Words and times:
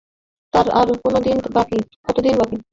তার 0.53 0.67
আর 0.79 0.87
কতদিন 1.03 1.37
বাকি। 1.55 1.77